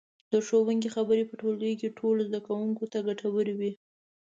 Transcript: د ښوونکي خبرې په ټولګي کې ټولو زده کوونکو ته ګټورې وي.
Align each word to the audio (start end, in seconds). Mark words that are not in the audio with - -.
د 0.31 0.33
ښوونکي 0.45 0.89
خبرې 0.95 1.23
په 1.27 1.35
ټولګي 1.41 1.75
کې 1.81 1.95
ټولو 1.99 2.21
زده 2.29 2.39
کوونکو 2.47 2.83
ته 2.91 2.97
ګټورې 3.07 3.53
وي. 3.59 3.71